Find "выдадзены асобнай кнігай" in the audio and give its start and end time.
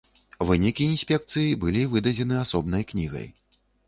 1.91-3.29